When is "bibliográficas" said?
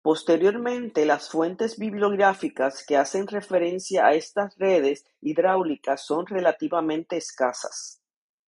1.77-2.83